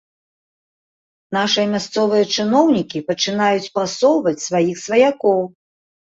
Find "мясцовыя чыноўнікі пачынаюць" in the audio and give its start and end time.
1.73-3.71